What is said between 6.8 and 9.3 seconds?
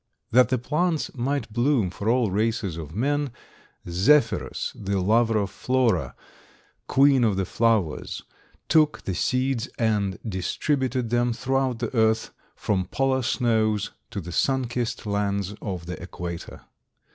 queen of the flowers, took the